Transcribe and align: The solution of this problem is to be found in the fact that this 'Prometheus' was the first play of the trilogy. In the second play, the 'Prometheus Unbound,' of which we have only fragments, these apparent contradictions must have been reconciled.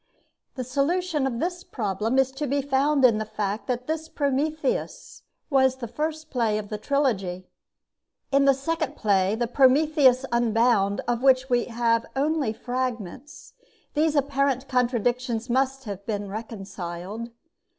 The 0.55 0.63
solution 0.63 1.27
of 1.27 1.39
this 1.39 1.63
problem 1.63 2.17
is 2.17 2.31
to 2.31 2.47
be 2.47 2.63
found 2.63 3.05
in 3.05 3.19
the 3.19 3.23
fact 3.23 3.67
that 3.67 3.85
this 3.85 4.09
'Prometheus' 4.09 5.21
was 5.51 5.75
the 5.75 5.87
first 5.87 6.31
play 6.31 6.57
of 6.57 6.69
the 6.69 6.79
trilogy. 6.79 7.45
In 8.31 8.45
the 8.45 8.55
second 8.55 8.95
play, 8.95 9.35
the 9.35 9.45
'Prometheus 9.45 10.25
Unbound,' 10.31 11.01
of 11.07 11.21
which 11.21 11.51
we 11.51 11.65
have 11.65 12.07
only 12.15 12.51
fragments, 12.51 13.53
these 13.93 14.15
apparent 14.15 14.67
contradictions 14.67 15.51
must 15.51 15.83
have 15.83 16.03
been 16.07 16.29
reconciled. 16.31 17.29